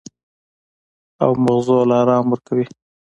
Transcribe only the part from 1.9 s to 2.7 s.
ارام ورکوي-